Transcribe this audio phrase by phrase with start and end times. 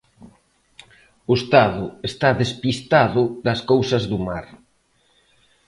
[1.31, 4.45] O Estado está despistado das cousas do mar.